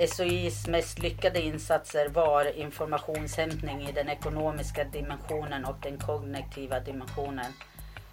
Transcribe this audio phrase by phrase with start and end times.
[0.00, 7.52] SOIs mest lyckade insatser var informationshämtning i den ekonomiska dimensionen och den kognitiva dimensionen.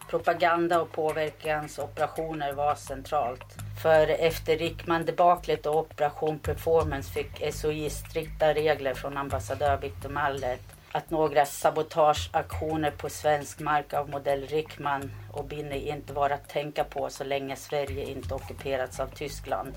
[0.09, 3.55] Propaganda och påverkansoperationer var centralt.
[3.81, 10.61] För efter Rickman-debaklet och Operation Performance fick SOI strikta regler från ambassadör Victor Mallet
[10.91, 16.83] att några sabotageaktioner på svensk mark av modell Rickman och Binny inte var att tänka
[16.83, 19.73] på så länge Sverige inte ockuperats av Tyskland.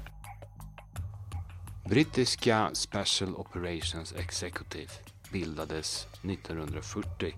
[1.89, 4.91] Brittiska Special Operations Executive
[5.33, 7.35] bildades 1940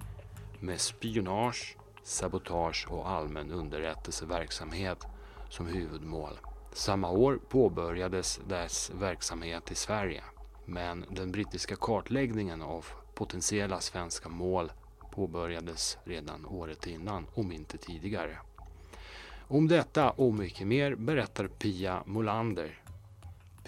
[0.61, 5.07] med spionage, sabotage och allmän underrättelseverksamhet
[5.49, 6.33] som huvudmål.
[6.73, 10.23] Samma år påbörjades dess verksamhet i Sverige,
[10.65, 14.73] men den brittiska kartläggningen av potentiella svenska mål
[15.11, 18.39] påbörjades redan året innan, om inte tidigare.
[19.49, 22.83] Om detta och mycket mer berättar Pia Molander.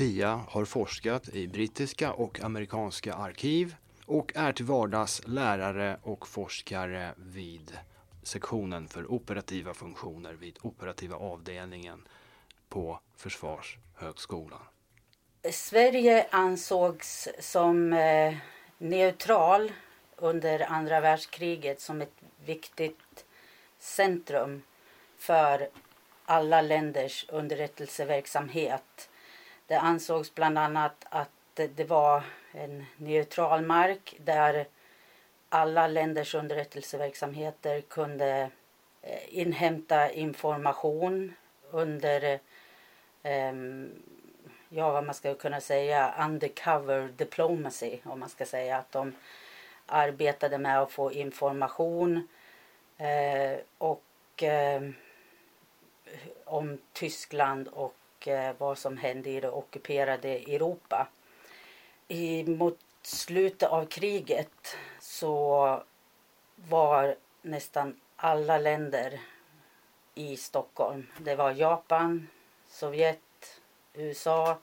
[0.01, 3.77] Pia har forskat i brittiska och amerikanska arkiv
[4.07, 7.79] och är till vardags lärare och forskare vid
[8.23, 12.09] sektionen för operativa funktioner vid operativa avdelningen
[12.69, 14.61] på Försvarshögskolan.
[15.53, 18.35] Sverige ansågs som eh,
[18.79, 19.73] neutral
[20.17, 22.15] under andra världskriget som ett
[22.45, 23.25] viktigt
[23.79, 24.63] centrum
[25.19, 25.69] för
[26.25, 29.10] alla länders underrättelseverksamhet.
[29.71, 34.67] Det ansågs bland annat att det var en neutral mark där
[35.49, 38.51] alla länders underrättelseverksamheter kunde
[39.03, 41.35] eh, inhämta information
[41.71, 42.39] under
[43.23, 43.91] ehm,
[44.69, 49.15] ja, vad man ska kunna säga, undercover diplomacy om man ska säga att de
[49.87, 52.29] arbetade med att få information
[52.99, 54.03] eh, och
[54.43, 54.95] ehm,
[56.45, 61.09] om Tyskland och och eh, vad som hände i det ockuperade Europa.
[62.09, 65.83] I, mot slutet av kriget så
[66.57, 69.21] var nästan alla länder
[70.15, 71.07] i Stockholm.
[71.19, 72.29] Det var Japan,
[72.69, 73.61] Sovjet,
[73.93, 74.59] USA,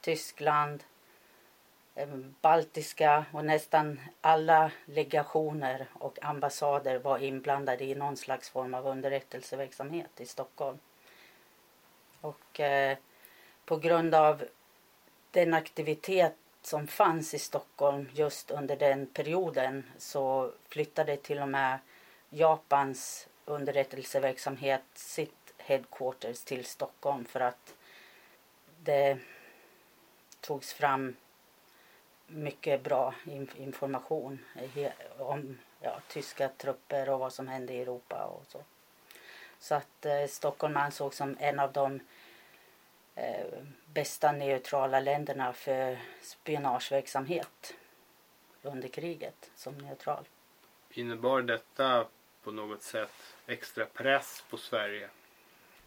[0.00, 0.84] Tyskland,
[1.94, 2.08] eh,
[2.40, 10.20] baltiska och nästan alla legationer och ambassader var inblandade i någon slags form av underrättelseverksamhet
[10.20, 10.78] i Stockholm.
[12.22, 12.98] Och eh,
[13.64, 14.44] på grund av
[15.30, 21.78] den aktivitet som fanns i Stockholm just under den perioden så flyttade till och med
[22.30, 27.74] Japans underrättelseverksamhet sitt headquarters till Stockholm för att
[28.82, 29.18] det
[30.40, 31.16] togs fram
[32.26, 33.14] mycket bra
[33.56, 34.44] information
[35.18, 38.58] om ja, tyska trupper och vad som hände i Europa och så.
[39.62, 42.00] Så att eh, Stockholm ansågs som en av de
[43.14, 43.46] eh,
[43.86, 47.74] bästa neutrala länderna för spionageverksamhet
[48.62, 50.28] under kriget som neutral.
[50.90, 52.06] Innebar detta
[52.42, 53.12] på något sätt
[53.46, 55.08] extra press på Sverige?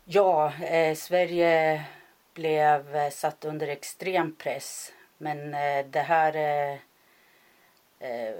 [0.06, 1.86] Ja, eh, Sverige
[2.34, 4.94] blev eh, satt under extrem press.
[5.18, 6.80] Men eh, det här eh,
[8.06, 8.36] Eh,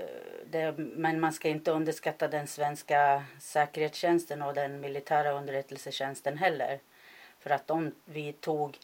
[0.46, 6.80] det, men man ska inte underskatta den svenska säkerhetstjänsten och den militära underrättelsetjänsten heller.
[7.40, 8.78] För att de vidtog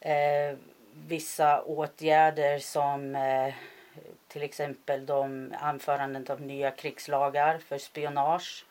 [0.00, 0.56] eh,
[0.92, 3.54] vissa åtgärder som eh,
[4.28, 8.64] till exempel de anförandet av nya krigslagar för spionage.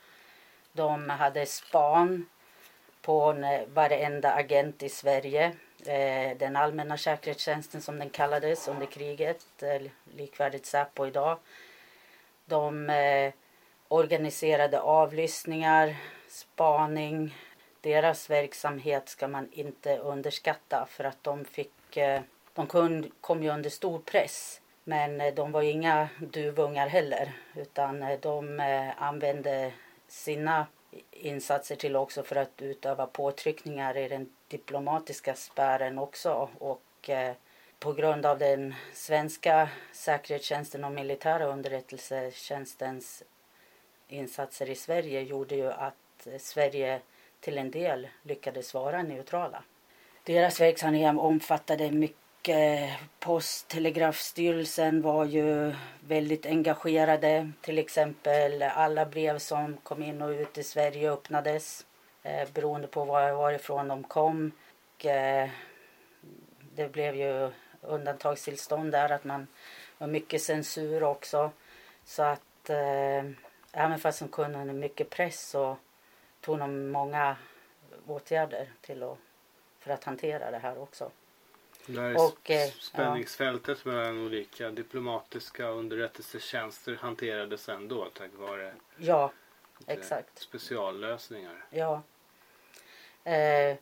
[0.73, 2.25] De hade span
[3.01, 3.33] på
[3.73, 5.55] varenda agent i Sverige.
[5.85, 9.81] Eh, den allmänna säkerhetstjänsten som den kallades under kriget, eh,
[10.15, 11.37] likvärdigt Säpo idag.
[12.45, 13.33] De eh,
[13.87, 15.95] organiserade avlyssningar,
[16.27, 17.35] spaning.
[17.81, 21.97] Deras verksamhet ska man inte underskatta för att de fick,
[22.53, 22.67] de
[23.21, 24.61] kom ju under stor press.
[24.83, 28.59] Men de var inga duvungar heller utan de
[28.97, 29.73] använde
[30.07, 30.67] sina
[31.11, 36.49] insatser till också för att utöva påtryckningar i den diplomatiska sfären också.
[36.57, 37.35] Och eh,
[37.79, 43.23] på grund av den svenska säkerhetstjänsten och militära underrättelsetjänstens
[44.07, 47.01] insatser i Sverige gjorde ju att Sverige
[47.39, 49.63] till en del lyckades vara neutrala.
[50.23, 57.51] Deras verksamhet omfattade mycket Eh, Posttelegrafstyrelsen var ju väldigt engagerade.
[57.61, 61.85] Till exempel alla brev som kom in och ut i Sverige öppnades
[62.23, 64.51] eh, beroende på var, varifrån de kom.
[64.95, 65.49] Och, eh,
[66.75, 67.51] det blev ju
[67.81, 69.47] undantagstillstånd där att man
[69.97, 71.51] var mycket censur också.
[72.05, 73.23] Så att eh,
[73.71, 75.77] även fast de kunde under mycket press så
[76.41, 77.35] tog de många
[78.07, 79.17] åtgärder till att,
[79.79, 81.11] för att hantera det här också.
[81.87, 89.31] Där Och, eh, spänningsfältet mellan olika diplomatiska underrättelsetjänster hanterades ändå tack vare Ja,
[89.87, 90.39] Exakt.
[90.39, 91.65] speciallösningar.
[91.69, 92.01] ja.
[93.23, 93.77] Eh,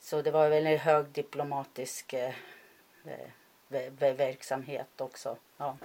[0.00, 2.34] så det var väl en hög diplomatisk eh,
[3.68, 5.36] ver- ver- verksamhet också.
[5.56, 5.78] Ja.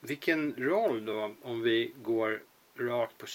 [0.00, 2.42] Vilken roll då, om vi går
[2.76, 3.26] rakt på,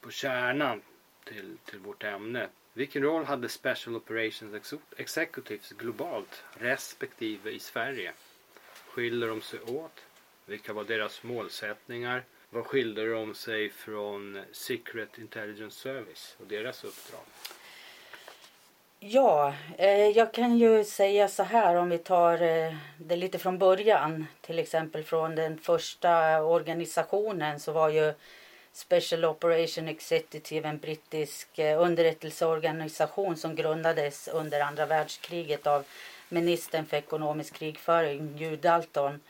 [0.00, 0.82] på kärnan
[1.24, 2.48] till, till vårt ämne.
[2.78, 8.12] Vilken roll hade Special Operations Executives globalt respektive i Sverige?
[8.86, 10.00] Skiljer de sig åt?
[10.46, 12.24] Vilka var deras målsättningar?
[12.50, 17.20] Vad skilde de sig från Secret Intelligence Service och deras uppdrag?
[19.00, 23.58] Ja, eh, jag kan ju säga så här om vi tar eh, det lite från
[23.58, 24.26] början.
[24.40, 28.14] Till exempel från den första organisationen så var ju
[28.72, 35.84] Special Operation Executive en brittisk eh, underrättelseorganisation som grundades under andra världskriget av
[36.28, 39.20] ministern för ekonomisk krigföring Hugh Dalton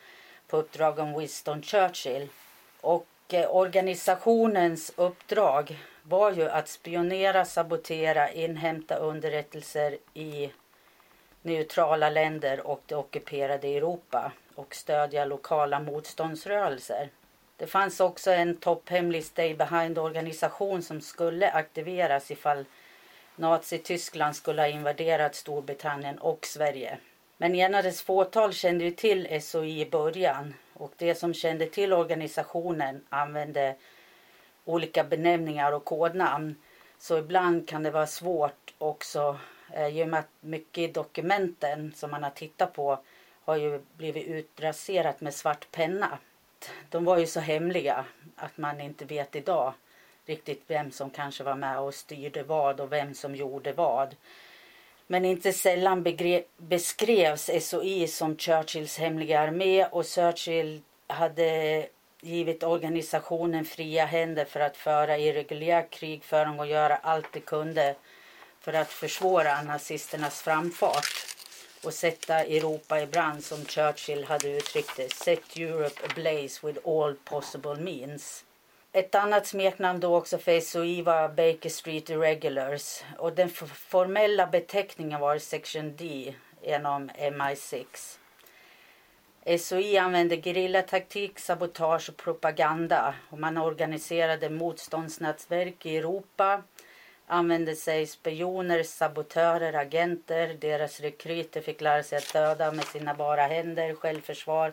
[0.47, 2.29] på uppdrag av Winston Churchill.
[2.81, 10.51] Och eh, organisationens uppdrag var ju att spionera, sabotera, inhämta underrättelser i
[11.43, 17.11] neutrala länder och det ockuperade Europa och stödja lokala motståndsrörelser.
[17.59, 22.65] Det fanns också en topphemlig Stay Behind-organisation som skulle aktiveras ifall
[23.37, 26.99] Nazityskland skulle ha invaderat Storbritannien och Sverige.
[27.37, 33.05] Men enades fåtal kände ju till SOI i början och de som kände till organisationen
[33.09, 33.77] använde
[34.65, 36.57] olika benämningar och kodnamn.
[36.99, 39.39] Så ibland kan det vara svårt också
[39.73, 42.99] eh, i och med att mycket i dokumenten som man har tittat på
[43.45, 46.19] har ju blivit utraserat med svart penna.
[46.91, 48.05] De var ju så hemliga
[48.37, 49.75] att man inte vet idag
[50.27, 54.17] riktigt vem som kanske var med och styrde vad och vem som gjorde vad.
[55.07, 56.17] Men inte sällan
[56.57, 61.87] beskrevs SOI som Churchills hemliga armé och Churchill hade
[62.21, 67.95] givit organisationen fria händer för att föra irreguljär krigföring och göra allt de kunde
[68.61, 71.28] för att försvåra nazisternas framfart
[71.85, 75.13] och sätta Europa i brand som Churchill hade uttryckt det.
[75.13, 78.45] Set Europe ablaze with all possible means.
[78.93, 85.21] Ett annat smeknamn då också för SOI var Baker Street Irregulars och den formella beteckningen
[85.21, 88.19] var Section D genom MI6.
[89.59, 96.63] SOI använde gerillataktik, sabotage och propaganda och man organiserade motståndsnätverk i Europa
[97.29, 100.57] använde sig spioner, sabotörer, agenter.
[100.61, 104.73] Deras rekryter fick lära sig att döda med sina bara händer, självförsvar,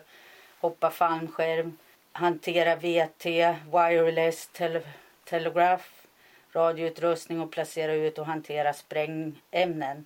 [0.60, 1.78] hoppa fallskärm,
[2.12, 3.26] hantera VT,
[3.72, 4.82] wireless, tele
[5.24, 5.84] telegraph,
[6.52, 10.04] radioutrustning och placera ut och hantera sprängämnen.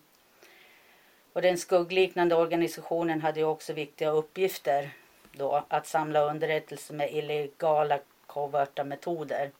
[1.32, 4.90] Och den skuggliknande organisationen hade också viktiga uppgifter
[5.32, 9.50] då att samla underrättelser med illegala koverta metoder.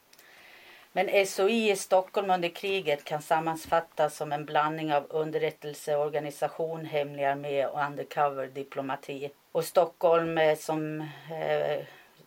[0.92, 7.66] Men SOI i Stockholm under kriget kan sammanfattas som en blandning av underrättelseorganisation, hemlig armé
[7.66, 9.30] och undercover diplomati.
[9.52, 11.84] Och Stockholm eh, som eh,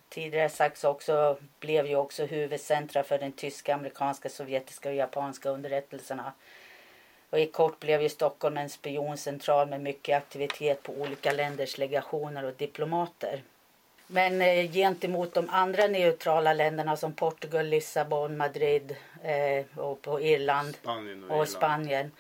[0.10, 6.34] tidigare sagts också blev ju också huvudcentra för den tyska, amerikanska, sovjetiska och japanska underrättelserna.
[7.30, 12.44] Och i kort blev ju Stockholm en spioncentral med mycket aktivitet på olika länders legationer
[12.44, 13.42] och diplomater.
[14.14, 20.76] Men eh, gentemot de andra neutrala länderna som Portugal, Lissabon, Madrid eh, och på Irland
[20.76, 21.50] Spanien och, och Irland.
[21.50, 22.12] Spanien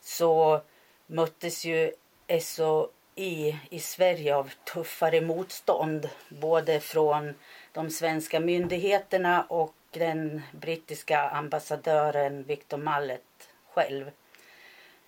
[0.00, 0.60] så
[1.06, 1.92] möttes ju
[2.40, 7.34] SOI i Sverige av tuffare motstånd både från
[7.72, 14.10] de svenska myndigheterna och den brittiska ambassadören Victor Mallet själv.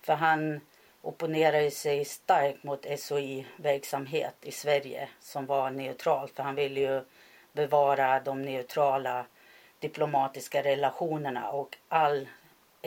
[0.01, 0.61] För han
[1.05, 6.35] opponerade sig starkt mot SOI-verksamhet i Sverige som var neutralt.
[6.35, 7.01] För han ville ju
[7.53, 9.25] bevara de neutrala
[9.79, 12.27] diplomatiska relationerna och all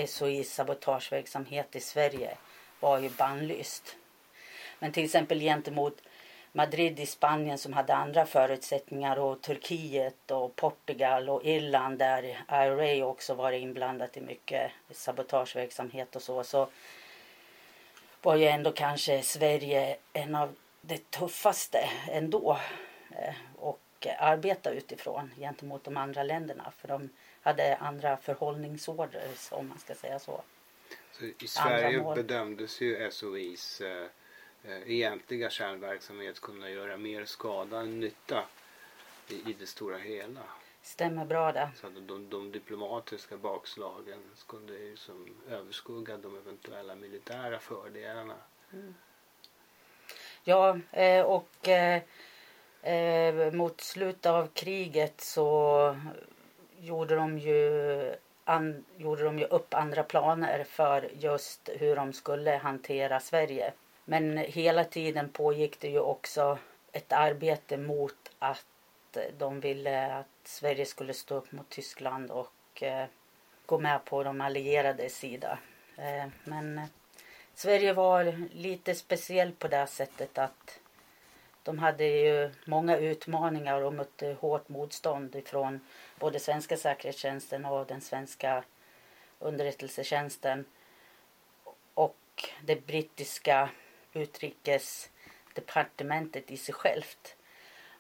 [0.07, 2.37] SOI-sabotageverksamhet i Sverige
[2.81, 3.97] var ju bannlyst.
[4.79, 6.03] Men till exempel gentemot
[6.53, 13.07] Madrid i Spanien som hade andra förutsättningar och Turkiet och Portugal och Irland där IRA
[13.07, 16.45] också var inblandat i mycket sabotageverksamhet och så.
[16.45, 16.69] Så
[18.23, 22.59] var ju ändå kanske Sverige en av de tuffaste ändå
[23.11, 27.11] eh, och arbeta utifrån gentemot de andra länderna för de
[27.41, 30.43] hade andra förhållningsorder om man ska säga så.
[31.13, 34.07] Så I Sverige bedömdes ju SOIs eh,
[34.65, 38.45] eh, egentliga kärnverksamhet kunna göra mer skada än nytta
[39.29, 40.41] i, i det stora hela.
[40.88, 41.71] Stämmer bra det.
[41.75, 48.35] Så att de, de diplomatiska bakslagen skulle ju som överskugga de eventuella militära fördelarna.
[50.45, 52.02] Ja, eh, och eh,
[52.83, 55.97] eh, mot slutet av kriget så
[56.78, 58.14] gjorde de ju
[58.45, 63.73] an, gjorde de ju upp andra planer för just hur de skulle hantera Sverige.
[64.04, 66.59] Men hela tiden pågick det ju också
[66.92, 68.66] ett arbete mot att
[69.38, 73.07] de ville att Sverige skulle stå upp mot Tyskland och eh,
[73.67, 75.59] gå med på de allierades sida.
[75.97, 76.85] Eh, men eh,
[77.55, 80.81] Sverige var lite speciell på det sättet att
[81.62, 85.81] de hade ju många utmaningar och mötte hårt motstånd ifrån
[86.19, 88.65] både svenska säkerhetstjänsten och den svenska
[89.38, 90.65] underrättelsetjänsten
[91.95, 92.17] och
[92.62, 93.71] det brittiska
[94.12, 97.37] utrikesdepartementet i sig självt.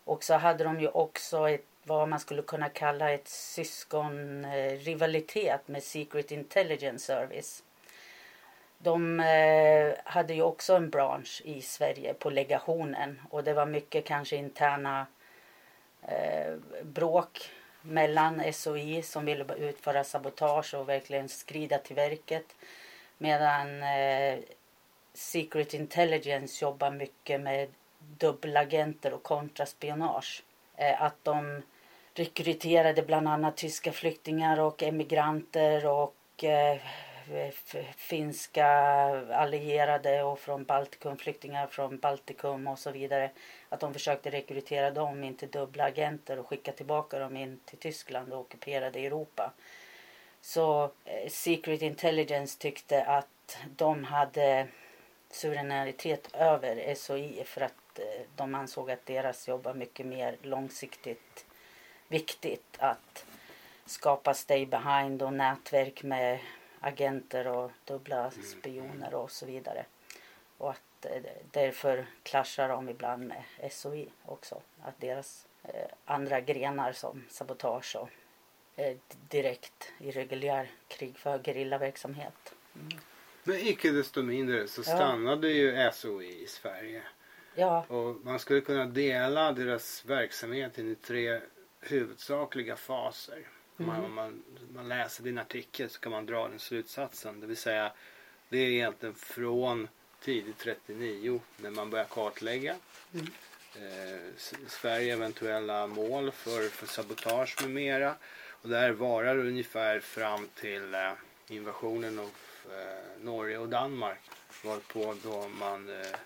[0.08, 5.82] Och så hade de ju också ett, vad man skulle kunna kalla ett syskonrivalitet med
[5.82, 7.62] Secret Intelligence Service.
[8.78, 14.04] De eh, hade ju också en bransch i Sverige på legationen och det var mycket
[14.04, 15.06] kanske interna
[16.02, 17.50] eh, bråk
[17.82, 22.56] mellan SOI som ville utföra sabotage och verkligen skrida till verket.
[23.18, 24.38] Medan eh,
[25.14, 30.42] Secret Intelligence jobbar mycket med dubbelagenter och kontraspionage.
[30.76, 31.62] Eh, att de
[32.14, 36.80] rekryterade bland annat tyska flyktingar och emigranter och eh,
[37.96, 38.66] finska
[39.34, 43.30] allierade och från Baltikum, flyktingar från Baltikum och så vidare.
[43.68, 47.78] Att de försökte rekrytera dem in till dubbla agenter och skicka tillbaka dem in till
[47.78, 49.52] Tyskland och ockuperade Europa.
[50.40, 54.68] Så eh, Secret Intelligence tyckte att de hade
[55.30, 61.46] suveränitet över SOI för att eh, de ansåg att deras jobb var mycket mer långsiktigt
[62.08, 63.26] viktigt att
[63.86, 66.38] skapa stay behind och nätverk med
[66.80, 68.42] agenter och dubbla mm.
[68.42, 69.84] spioner och så vidare.
[70.58, 74.62] Och att eh, därför klaschar de ibland med SOI också.
[74.82, 78.08] Att deras eh, andra grenar som sabotage och
[79.28, 82.54] direkt irreguljär krigför gerillaverksamhet.
[82.74, 82.98] Mm.
[83.44, 85.84] Men icke desto mindre så stannade ja.
[85.84, 87.02] ju SOI i Sverige.
[87.58, 87.84] Ja.
[87.88, 91.40] Och man skulle kunna dela deras verksamhet in i tre
[91.80, 93.38] huvudsakliga faser.
[93.78, 93.86] Mm.
[93.86, 94.42] Man, om man,
[94.74, 97.40] man läser din artikel så kan man dra den slutsatsen.
[97.40, 97.92] Det vill säga
[98.48, 99.88] det är egentligen från
[100.20, 102.76] tidigt 39 när man börjar kartlägga
[103.14, 103.26] mm.
[103.74, 104.20] eh,
[104.66, 108.14] Sverige eventuella mål för, för sabotage med mera.
[108.62, 111.12] Och där varar ungefär fram till eh,
[111.48, 112.30] invasionen av
[112.70, 114.20] eh, Norge och Danmark.
[114.64, 116.18] Varpå då man eh,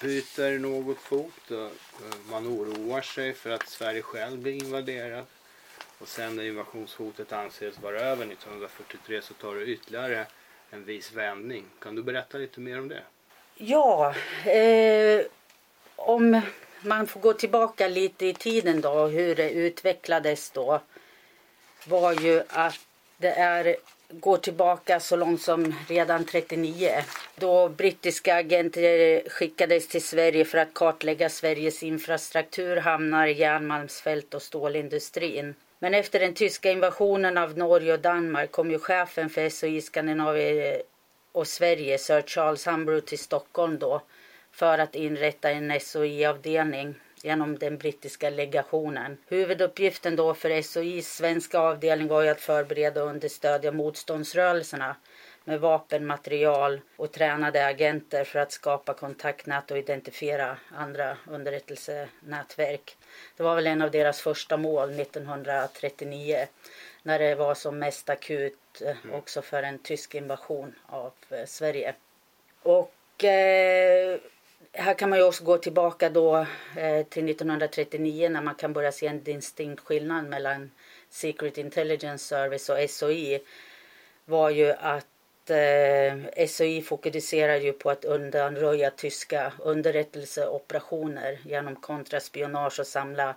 [0.00, 1.70] byter något fot och eh,
[2.30, 5.28] man oroar sig för att Sverige själv blir invaderat.
[5.98, 10.26] Och sen när invasionshotet anses vara över 1943 så tar det ytterligare
[10.70, 11.64] en viss vändning.
[11.78, 13.02] Kan du berätta lite mer om det?
[13.54, 15.26] Ja, eh,
[15.96, 16.40] om
[16.80, 20.80] man får gå tillbaka lite i tiden då hur det utvecklades då
[21.84, 22.78] var ju att
[23.16, 23.76] det är
[24.10, 26.90] går tillbaka så långt som redan 39
[27.36, 35.54] då brittiska agenter skickades till Sverige för att kartlägga Sveriges infrastruktur, hamnar, järnmalmsfält och stålindustrin.
[35.78, 40.82] Men efter den tyska invasionen av Norge och Danmark kom ju chefen för SOI Skandinavien
[41.32, 44.02] och Sverige, Sir Charles Hambro, till Stockholm då
[44.52, 49.18] för att inrätta en SOI-avdelning genom den brittiska legationen.
[49.28, 54.96] Huvuduppgiften då för SOIs svenska avdelning var ju att förbereda och understödja motståndsrörelserna
[55.44, 62.96] med vapenmaterial och tränade agenter för att skapa kontaktnät och identifiera andra underrättelsenätverk.
[63.36, 66.46] Det var väl en av deras första mål 1939
[67.02, 71.94] när det var som mest akut eh, också för en tysk invasion av eh, Sverige.
[72.62, 74.18] Och eh,
[74.72, 76.36] här kan man ju också gå tillbaka då
[76.76, 80.70] eh, till 1939 när man kan börja se en distinkt skillnad mellan
[81.08, 83.40] Secret Intelligence Service och SOI
[84.24, 92.86] var ju att eh, SOI fokuserar ju på att undanröja tyska underrättelseoperationer genom kontraspionage och
[92.86, 93.34] samla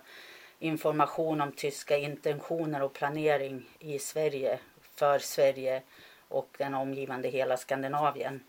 [0.58, 4.58] information om tyska intentioner och planering i Sverige,
[4.94, 5.82] för Sverige
[6.28, 8.40] och den omgivande hela Skandinavien.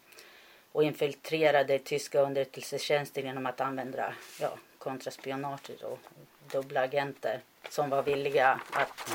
[0.75, 6.00] Och infiltrerade tyska underrättelsetjänster genom att använda ja, kontraspionage och
[6.51, 7.39] dubbla agenter
[7.70, 9.13] som var villiga att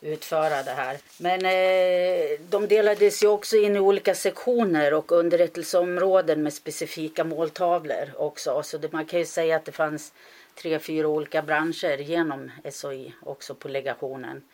[0.00, 0.98] utföra det här.
[1.18, 8.12] Men eh, de delades ju också in i olika sektioner och underrättelseområden med specifika måltavlor
[8.16, 8.62] också.
[8.62, 10.12] Så det, man kan ju säga att det fanns
[10.54, 14.44] tre, fyra olika branscher genom SOI också på legationen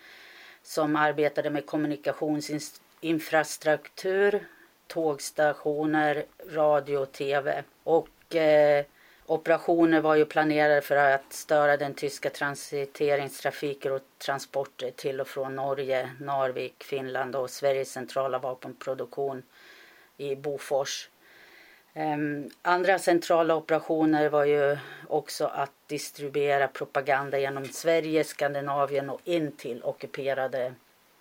[0.63, 4.47] som arbetade med kommunikationsinfrastruktur,
[4.91, 7.63] tågstationer, radio och tv.
[7.85, 8.85] Och eh,
[9.31, 15.57] Operationer var ju planerade för att störa den tyska transiteringstrafiken och transporter till och från
[15.57, 19.43] Norge, Narvik, Finland och Sveriges centrala vapenproduktion
[20.17, 21.09] i Bofors.
[21.95, 24.79] Um, andra centrala operationer var ju
[25.09, 30.75] också att distribuera propaganda genom Sverige, Skandinavien och in till ockuperade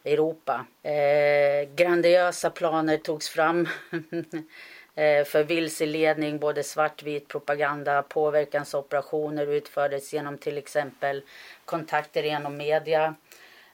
[0.06, 0.66] Europa.
[0.84, 3.68] Eh, grandiösa planer togs fram
[4.96, 11.22] eh, för vilseledning, både svartvit propaganda, påverkansoperationer utfördes genom till exempel
[11.66, 13.16] kontakter genom media.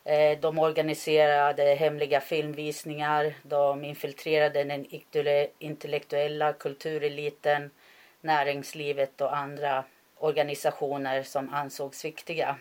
[0.04, 4.86] Eh, de organiserade hemliga filmvisningar, de infiltrerade den
[5.60, 7.72] intellektuella kultureliten,
[8.22, 9.84] näringslivet och andra
[10.18, 12.58] organisationer som ansågs viktiga.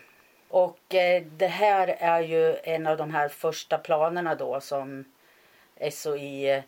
[0.55, 5.05] Och eh, det här är ju en av de här första planerna då som
[5.91, 6.63] SOI eh,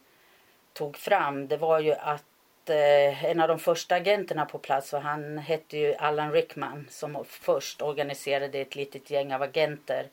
[0.74, 1.48] tog fram.
[1.48, 5.78] Det var ju att eh, en av de första agenterna på plats och han hette
[5.78, 10.08] ju Allan Rickman som först organiserade ett litet gäng av agenter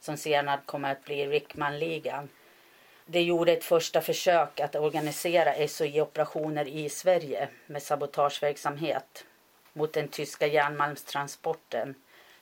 [0.00, 2.28] som senare kom att bli Rickmanligan.
[3.06, 9.24] Det gjorde ett första försök att organisera SOI-operationer i Sverige med sabotageverksamhet
[9.72, 11.94] mot den tyska järnmalmstransporten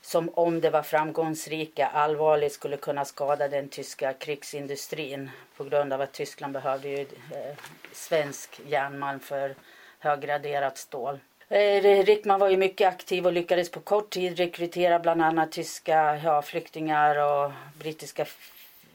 [0.07, 6.01] som om det var framgångsrika allvarligt skulle kunna skada den tyska krigsindustrin på grund av
[6.01, 7.57] att Tyskland behövde ju eh,
[7.93, 9.55] svensk järnmalm för
[9.99, 11.19] höggraderat stål.
[11.49, 16.21] Eh, Rickman var ju mycket aktiv och lyckades på kort tid rekrytera bland annat tyska
[16.25, 18.27] ja, flyktingar och brittiska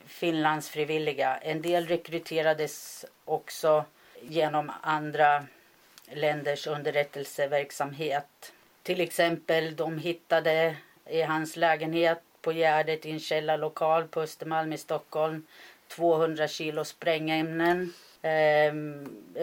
[0.06, 1.38] Finlandsfrivilliga.
[1.38, 3.86] En del rekryterades också
[4.22, 5.46] genom andra
[6.12, 8.54] länders underrättelseverksamhet.
[8.84, 10.76] Till exempel de hittade
[11.12, 15.46] i hans lägenhet på Gärdet i en källarlokal på Östermalm i Stockholm
[15.88, 17.94] 200 kilo sprängämnen.
[18.22, 18.74] Eh,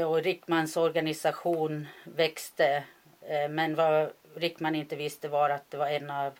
[0.09, 2.85] och Rickmans organisation växte.
[3.23, 6.33] Eh, men vad Rickman inte visste var att det var en av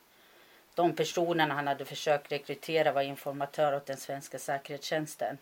[0.75, 5.39] de personerna han hade försökt rekrytera var informatör åt den svenska säkerhetstjänsten.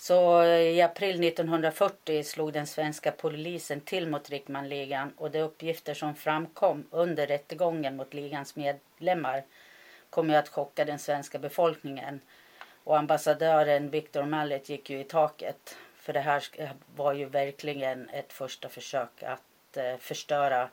[0.00, 6.14] Så i april 1940 slog den svenska polisen till mot Rickmanligan och de uppgifter som
[6.14, 9.44] framkom under rättegången mot ligans medlemmar
[10.10, 12.20] kom ju att chocka den svenska befolkningen.
[12.84, 15.76] Och ambassadören Victor Mallet gick ju i taket.
[15.96, 16.42] För det här
[16.96, 20.68] var ju verkligen ett första försök att eh, förstöra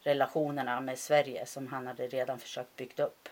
[0.00, 3.28] relationerna med Sverige som han hade redan försökt bygga upp.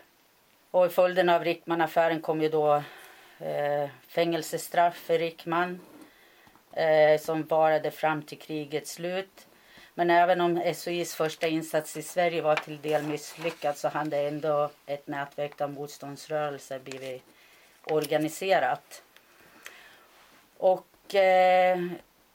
[0.71, 2.83] Och i följden av Rickman-affären kom ju då
[3.41, 5.81] eh, fängelsestraff för Rickman
[6.73, 9.47] eh, som varade fram till krigets slut.
[9.95, 14.71] Men även om SOIs första insats i Sverige var till del misslyckad så hade ändå
[14.87, 17.23] ett nätverk av motståndsrörelser blivit
[17.85, 19.03] organiserat.
[20.57, 21.79] Och eh,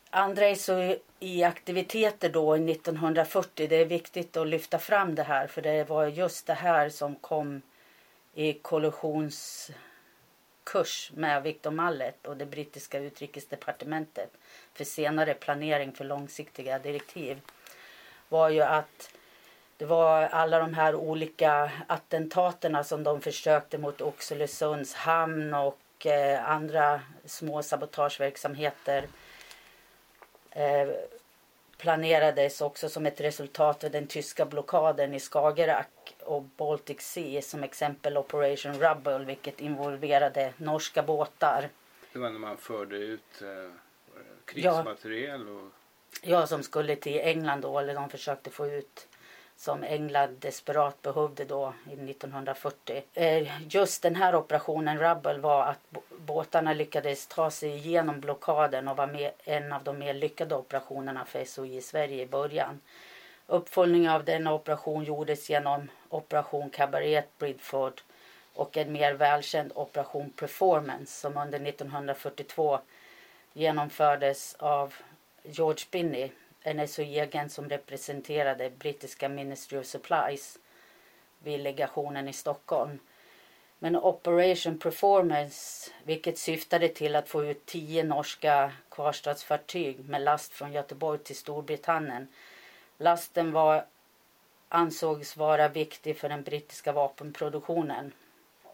[0.09, 6.07] andra SOI-aktiviteter då 1940, det är viktigt att lyfta fram det här för det var
[6.07, 7.61] just det här som kom
[8.33, 9.71] i kollisions
[10.63, 14.29] kurs med Victor Mallet och det brittiska utrikesdepartementet
[14.73, 17.41] för senare planering för långsiktiga direktiv
[18.29, 19.11] var ju att
[19.77, 26.49] det var alla de här olika attentaterna som de försökte mot Oxelösunds hamn och eh,
[26.49, 29.07] andra små sabotageverksamheter.
[30.51, 30.89] Eh,
[31.81, 37.63] planerades också som ett resultat av den tyska blockaden i Skagerrak och Baltic Sea som
[37.63, 41.69] exempel Operation Rubble vilket involverade norska båtar.
[42.13, 43.71] Det var när man förde ut eh,
[44.45, 45.47] krigsmateriel?
[45.47, 45.69] Och...
[46.21, 49.07] Ja, som skulle till England då eller de försökte få ut
[49.57, 53.03] som England desperat behövde då 1940.
[53.13, 55.79] Eh, just den här operationen Rubble var att
[56.17, 61.25] båtarna lyckades ta sig igenom blockaden och var med en av de mer lyckade operationerna
[61.25, 62.81] för SOI i Sverige i början.
[63.47, 68.01] Uppföljning av denna operation gjordes genom Operation Cabaret Bridford
[68.53, 72.79] och en mer välkänd Operation Performance som under 1942
[73.53, 74.93] genomfördes av
[75.43, 76.29] George Binney
[76.63, 80.59] en SOI-agent som representerade brittiska Ministry of Supplies
[81.39, 82.99] vid legationen i Stockholm.
[83.79, 90.73] Men Operation Performance, vilket syftade till att få ut tio norska kvarstadsfartyg med last från
[90.73, 92.27] Göteborg till Storbritannien.
[92.97, 93.85] Lasten var,
[94.69, 98.11] ansågs vara viktig för den brittiska vapenproduktionen.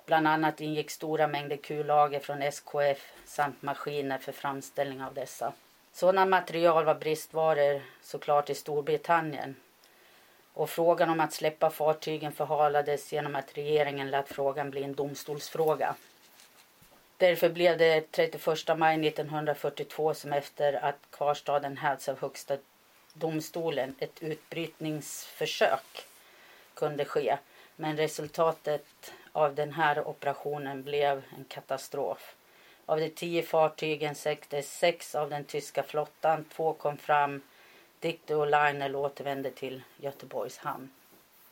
[0.06, 5.54] Bland annat ingick stora mängder kullager från SKF samt maskiner för framställning av dessa.
[5.98, 9.56] Sådana material var bristvaror såklart i Storbritannien.
[10.54, 15.96] Och frågan om att släppa fartygen förhalades genom att regeringen lät frågan bli en domstolsfråga.
[17.18, 22.58] Därför blev det 31 maj 1942 som efter att kvarstaden hävts av Högsta
[23.14, 26.06] domstolen ett utbrytningsförsök
[26.74, 27.38] kunde ske.
[27.76, 32.37] Men resultatet av den här operationen blev en katastrof.
[32.89, 36.45] Av de tio fartygen sänktes sex av den tyska flottan.
[36.56, 37.41] Två kom fram.
[38.00, 40.89] Dicte och Lionel återvände till Göteborgs hamn.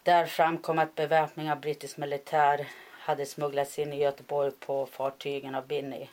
[0.03, 5.67] Där framkom att beväpning av brittisk militär hade smugglats in i Göteborg på fartygen av
[5.67, 6.07] Binny.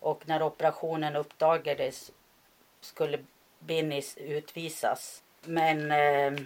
[0.00, 2.12] Och när operationen uppdagades
[2.80, 3.18] skulle
[3.58, 5.22] Binnis utvisas.
[5.42, 6.40] Men eh,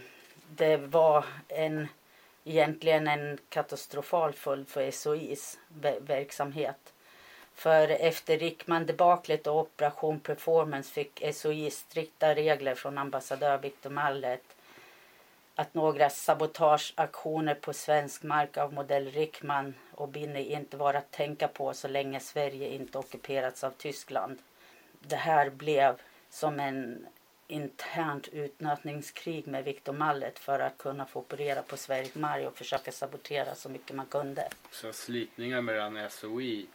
[0.50, 1.88] det var en,
[2.44, 5.58] egentligen en katastrofal följd för SOIs
[6.00, 6.92] verksamhet.
[7.61, 14.42] För efter Rickman-debaklet och Operation Performance fick SOI strikta regler från ambassadör Victor Mallet
[15.55, 21.49] att några sabotageaktioner på svensk mark av modell Rickman och Binny inte var att tänka
[21.49, 24.38] på så länge Sverige inte ockuperats av Tyskland.
[25.01, 27.07] Det här blev som en
[27.49, 32.92] internt utnötningskrig med Victor Mallet för att kunna få operera på Sveriges mark och försöka
[32.92, 34.49] sabotera så mycket man kunde.
[34.70, 36.66] Så slitningar mellan SOI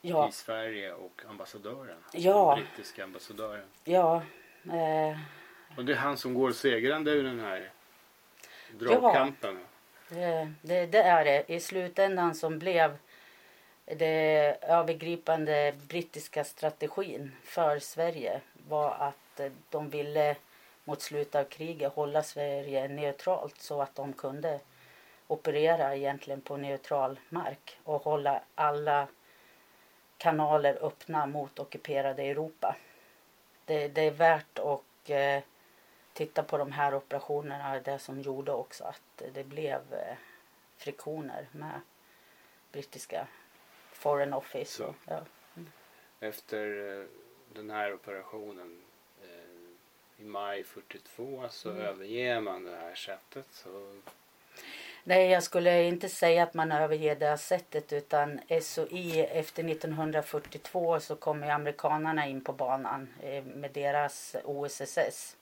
[0.00, 1.96] Ja, i Sverige och ambassadören?
[2.12, 2.54] Ja.
[2.56, 3.64] Den brittiska ambassadören.
[3.84, 4.22] ja.
[4.64, 5.16] Eh,
[5.76, 7.70] Och det är han som går segrande ur den här
[8.78, 9.58] dragkampen?
[10.08, 11.44] Det, det, det är det.
[11.52, 12.96] I slutändan som blev
[13.84, 20.36] det övergripande brittiska strategin för Sverige var att eh, de ville
[20.84, 24.60] mot slutet av kriget hålla Sverige neutralt så att de kunde
[25.26, 29.06] operera egentligen på neutral mark och hålla alla
[30.22, 32.76] kanaler öppna mot ockuperade Europa.
[33.64, 35.42] Det, det är värt att eh,
[36.12, 40.16] titta på de här operationerna, det som gjorde också att det blev eh,
[40.76, 41.80] friktioner med
[42.72, 43.26] brittiska
[43.92, 44.72] Foreign Office.
[44.72, 44.94] Så.
[45.08, 45.20] Ja.
[46.20, 47.06] Efter eh,
[47.54, 48.82] den här operationen
[50.16, 51.82] i maj 42 så Mm.
[51.82, 53.46] överger man det här sättet.
[53.52, 54.00] Så
[55.04, 61.16] Nej, jag skulle inte säga att man överger det sättet utan SOI efter 1942 så
[61.16, 65.36] kommer ju amerikanerna in på banan eh, med deras OSSS.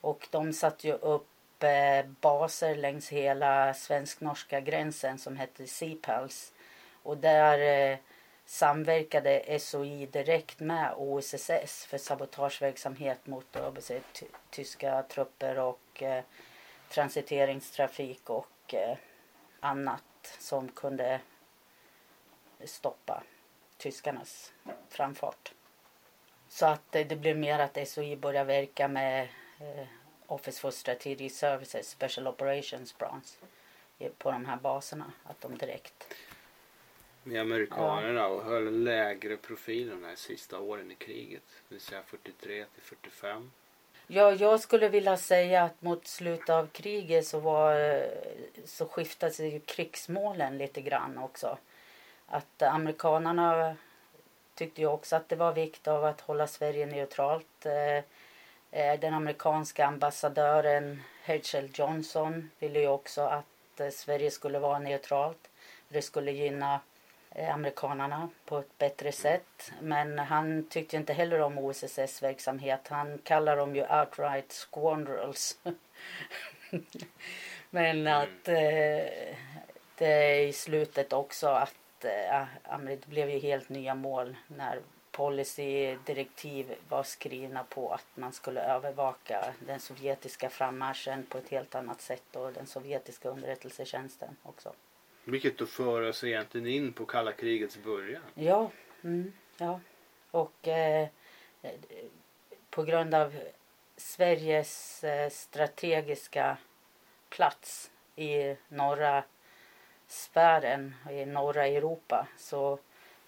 [0.00, 6.52] Och de satte ju upp eh, baser längs hela svensk-norska gränsen som hette Seapals.
[7.02, 7.98] Och där eh,
[8.46, 13.56] samverkade SOI direkt med OSSS för sabotageverksamhet mot
[14.50, 16.02] tyska trupper och
[16.88, 18.96] transiteringstrafik och eh,
[19.60, 21.20] annat som kunde
[22.64, 23.22] stoppa
[23.76, 24.52] tyskarnas
[24.88, 25.52] framfart.
[26.48, 29.28] Så att det blev mer att SOI började verka med
[29.60, 29.86] eh,
[30.26, 33.38] Office for Strategic Services Special Operations Branch
[34.18, 35.12] på de här baserna.
[35.24, 36.14] Att de direkt
[37.28, 41.42] med amerikanerna och höll lägre profil de här sista åren i kriget.
[41.68, 43.50] Det vill säga 43 till 45.
[44.10, 48.04] Ja, jag skulle vilja säga att mot slutet av kriget så, var,
[48.64, 51.58] så skiftade sig ju krigsmålen lite grann också.
[52.26, 53.76] Att amerikanerna
[54.54, 57.66] tyckte ju också att det var vikt av att hålla Sverige neutralt.
[57.66, 58.04] Eh,
[58.80, 65.48] eh, den amerikanska ambassadören Herschel Johnson ville ju också att eh, Sverige skulle vara neutralt.
[65.88, 66.80] Det skulle gynna
[67.38, 69.72] eh, amerikanerna på ett bättre sätt.
[69.80, 72.88] Men han tyckte inte heller om OSSS verksamhet.
[72.88, 75.58] Han kallar dem ju outright scoundrels.
[77.70, 79.34] Men att eh,
[79.98, 82.44] det i slutet också att eh,
[82.86, 89.54] det blev ju helt nya mål när policydirektiv var skrivna på att man skulle övervaka
[89.66, 94.72] den sovjetiska frammarschen på ett helt annat sätt och den sovjetiska underrättelsetjänsten också.
[95.30, 98.22] Vilket då för oss egentligen in på kalla krigets början.
[98.34, 98.70] Ja,
[99.02, 99.80] mm, ja.
[100.30, 101.08] och eh,
[102.70, 103.34] på grund av
[103.96, 106.56] Sveriges eh, strategiska
[107.28, 109.24] plats i norra
[110.06, 112.78] sfären, i norra Europa, så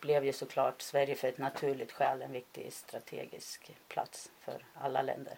[0.01, 5.37] blev ju såklart Sverige för ett naturligt skäl en viktig strategisk plats för alla länder.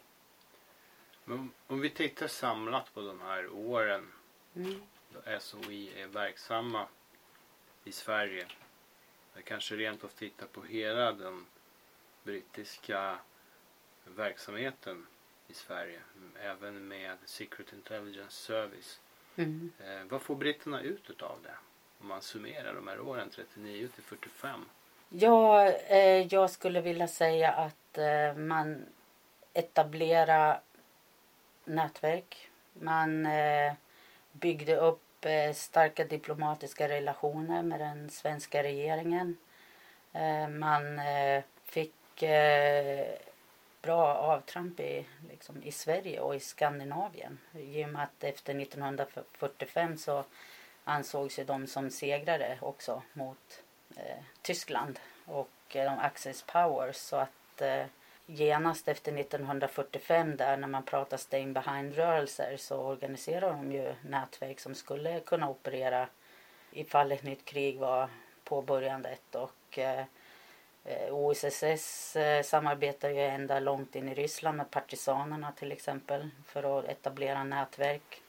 [1.25, 4.13] Men om- om vi tittar samlat på de här åren
[4.57, 4.83] Mm.
[5.13, 6.87] Då SOI är verksamma
[7.85, 8.47] i Sverige.
[9.35, 11.47] Jag kanske rent av tittar på hela den
[12.23, 13.19] brittiska
[14.05, 15.07] verksamheten
[15.49, 16.01] i Sverige.
[16.41, 19.01] Även med Secret Intelligence Service.
[19.37, 19.73] Mm.
[19.79, 21.55] Eh, vad får britterna ut utav det?
[22.01, 24.65] Om man summerar de här åren 39 till 45.
[25.09, 28.87] Ja, eh, jag skulle vilja säga att eh, man
[29.53, 30.61] etablerar
[31.65, 32.51] nätverk.
[32.73, 33.27] Man
[34.33, 39.37] byggde upp eh, starka diplomatiska relationer med den svenska regeringen.
[40.13, 41.93] Eh, man eh, fick
[43.83, 47.39] bra avtramp i, liksom, i Sverige och i Skandinavien.
[47.55, 50.25] I och med att efter 1945 så
[50.85, 53.63] ansågs ju de som segrare också mot
[53.97, 56.97] eh, Tyskland och eh, de Axis Powers.
[56.97, 57.85] Så att eh,
[58.33, 64.75] genast efter 1945 där när man pratar stay behind-rörelser så organiserar de ju nätverk som
[64.75, 66.09] skulle kunna operera
[66.73, 68.09] ifall ett nytt krig var
[68.45, 70.05] påbörjandet och eh,
[71.11, 76.85] OSSS eh, samarbetar ju ända långt in i Ryssland med partisanerna till exempel för att
[76.85, 78.23] etablera nätverk.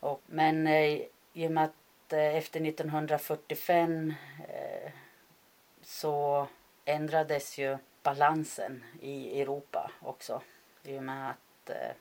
[0.00, 1.00] Och, men eh,
[1.32, 4.14] i och med att eh, efter 1945
[4.48, 4.90] eh,
[5.82, 6.46] så
[6.84, 10.42] ändrades ju balansen i Europa också.
[10.82, 11.92] I och med att eh,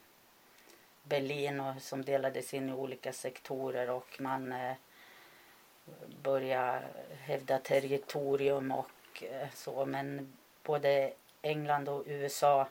[1.04, 4.76] Berlin och, som delades in i olika sektorer och man eh,
[6.24, 6.82] började
[7.20, 9.86] hävda territorium och eh, så.
[9.86, 12.68] Men både England och USA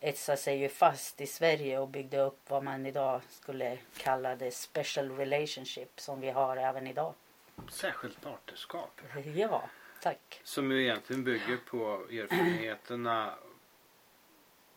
[0.00, 4.50] etsade sig ju fast i Sverige och byggde upp vad man idag skulle kalla det
[4.50, 7.14] special relationship som vi har även idag.
[7.70, 9.00] Särskilt partnerskap.
[9.34, 9.68] Ja.
[10.02, 10.40] Tack.
[10.44, 13.34] Som ju egentligen bygger på erfarenheterna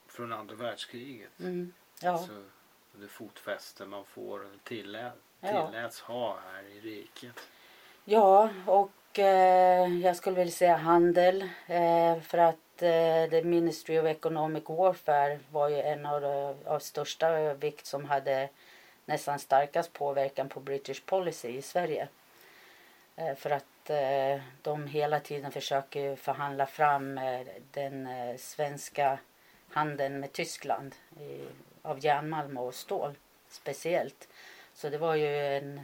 [0.08, 1.40] från andra världskriget.
[1.40, 1.74] Mm.
[2.02, 2.12] Ja.
[2.12, 2.44] Alltså
[2.92, 6.14] det fotfäste man får tillät, tilläts ja.
[6.14, 7.40] ha här i riket.
[8.06, 11.42] Ja, och eh, jag skulle vilja säga handel.
[11.68, 16.24] Eh, för att eh, the Ministry of Economic Warfare var ju en av,
[16.66, 18.50] av största vikt som hade
[19.06, 22.08] nästan starkast påverkan på British policy i Sverige.
[23.16, 29.20] Eh, för att eh, de hela tiden försöker förhandla fram eh, den eh, svenska
[29.70, 31.48] handeln med Tyskland eh,
[31.82, 33.16] av järnmalm och stål
[33.50, 34.28] speciellt.
[34.74, 35.82] Så det var ju en,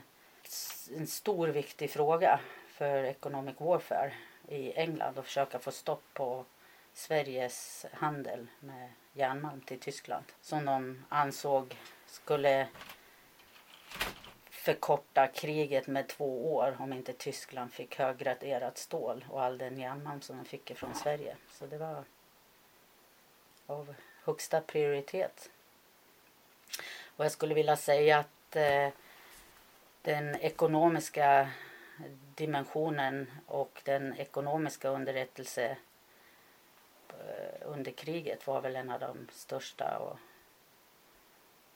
[0.97, 4.13] en stor viktig fråga för Economic Warfare
[4.47, 6.45] i England att försöka få stopp på
[6.93, 12.67] Sveriges handel med järnmalm till Tyskland som de ansåg skulle
[14.65, 20.21] förkorta kriget med två år om inte Tyskland fick höggraderat stål och all den järnmalm
[20.21, 21.35] som de fick från Sverige.
[21.51, 22.03] Så det var
[23.67, 25.49] av högsta prioritet.
[27.15, 28.89] Och jag skulle vilja säga att eh,
[30.01, 31.51] den ekonomiska
[32.35, 35.77] dimensionen och den ekonomiska underrättelse
[37.09, 40.17] eh, under kriget var väl en av de största och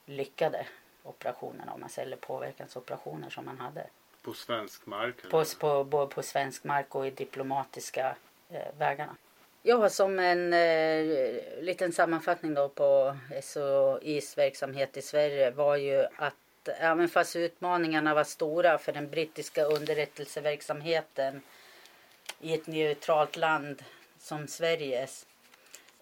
[0.06, 0.66] lyckade
[1.04, 3.88] operationerna om man säger, eller påverkansoperationer som man hade.
[4.22, 5.30] På svensk mark?
[5.30, 8.16] På, på, både på svensk mark och i diplomatiska
[8.50, 9.16] eh, vägarna.
[9.64, 16.36] Ja, som en eh, liten sammanfattning då på SOIs verksamhet i Sverige var ju att
[16.66, 21.42] även fast utmaningarna var stora för den brittiska underrättelseverksamheten
[22.40, 23.84] i ett neutralt land
[24.20, 25.26] som Sveriges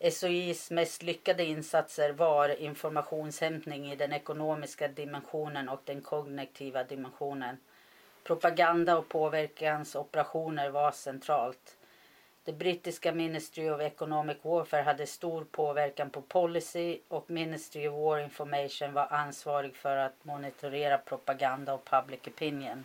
[0.02, 7.58] SOIs mest lyckade insatser var informationshämtning i den ekonomiska dimensionen och den kognitiva dimensionen.
[8.24, 11.78] Propaganda och påverkansoperationer var centralt.
[12.44, 18.20] Det brittiska Ministry of Economic Warfare hade stor påverkan på policy och Ministry of War
[18.20, 22.84] Information var ansvarig för att monitorera propaganda och public opinion.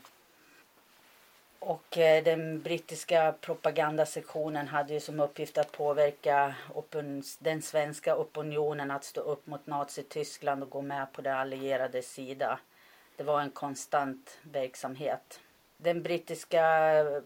[1.65, 6.55] Och eh, den brittiska propagandasektionen hade ju som uppgift att påverka
[7.39, 12.59] den svenska opinionen att stå upp mot Nazityskland och gå med på de allierade sida.
[13.17, 15.41] Det var en konstant verksamhet.
[15.77, 16.63] Den brittiska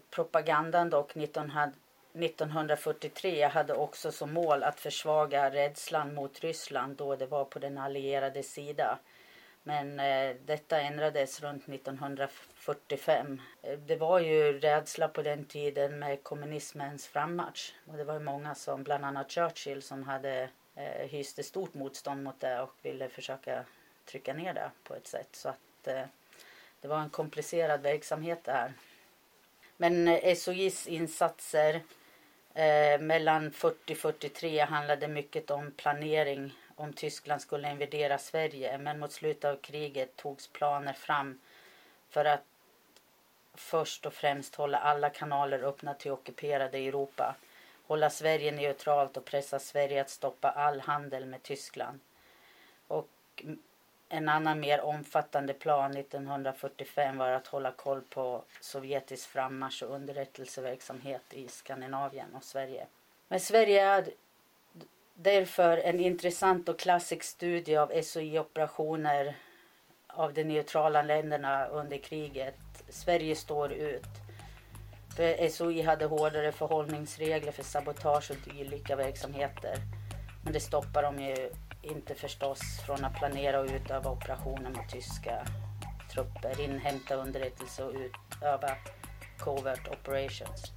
[0.09, 7.45] propagandan dock 1943 hade också som mål att försvaga rädslan mot Ryssland då det var
[7.45, 8.99] på den allierade sida.
[9.67, 13.41] Men eh, detta ändrades runt 1945.
[13.61, 17.73] Eh, det var ju rädsla på den tiden med kommunismens frammarsch.
[17.85, 22.39] Och det var många som, bland annat Churchill, som hade eh, hyste stort motstånd mot
[22.39, 23.63] det och ville försöka
[24.05, 25.29] trycka ner det på ett sätt.
[25.31, 26.05] Så att eh,
[26.81, 28.73] det var en komplicerad verksamhet det här.
[29.77, 31.81] Men eh, SOIs insatser
[32.53, 38.77] eh, mellan 40-43 handlade mycket om planering om Tyskland skulle invadera Sverige.
[38.77, 41.39] Men mot slutet av kriget togs planer fram
[42.09, 42.43] för att
[43.53, 47.35] först och främst hålla alla kanaler öppna till ockuperade Europa.
[47.87, 51.99] Hålla Sverige neutralt och pressa Sverige att stoppa all handel med Tyskland.
[52.87, 53.09] Och
[54.09, 61.23] en annan mer omfattande plan 1945 var att hålla koll på sovjetisk frammarsch och underrättelseverksamhet
[61.29, 62.87] i Skandinavien och Sverige.
[63.27, 64.03] Men Sverige
[65.17, 69.35] därför en intressant och klassisk studie av SOI-operationer
[70.07, 72.55] av de neutrala länderna under kriget.
[72.89, 74.07] Sverige står ut.
[75.15, 79.77] För SOI hade hårdare förhållningsregler för sabotage och dylika verksamheter.
[80.43, 81.49] Men det stoppar dem ju
[81.81, 85.45] inte förstås från att planera och utöva operationer mot tyska
[86.13, 88.69] trupper, inhämta underrättelse och utöva
[89.39, 90.76] covert operations.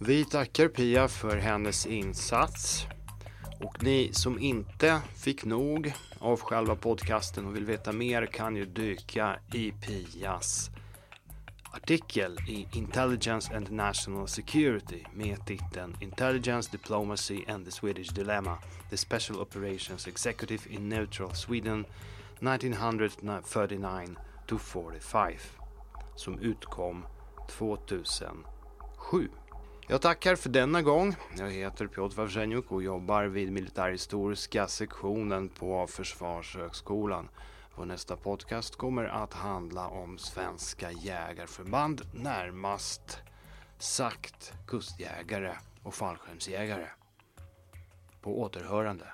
[0.00, 2.86] Vi tackar Pia för hennes insats.
[3.60, 8.64] Och ni som inte fick nog av själva podcasten och vill veta mer kan ju
[8.64, 10.70] dyka i Pias
[11.72, 18.58] artikel i Intelligence and National Security med titeln Intelligence, Diplomacy and the Swedish Dilemma
[18.90, 21.84] The Special Operations Executive in Neutral Sweden
[22.40, 24.16] 1939
[24.58, 25.38] 45
[26.16, 27.06] som utkom
[27.48, 29.28] 2007.
[29.90, 31.16] Jag tackar för denna gång.
[31.38, 37.28] Jag heter Piotr Vavzjenjuk och jobbar vid militärhistoriska sektionen på Försvarshögskolan.
[37.76, 43.18] Vår nästa podcast kommer att handla om svenska jägarförband, närmast
[43.78, 46.86] sagt kustjägare och fallskärmsjägare.
[48.20, 49.06] På återhörande.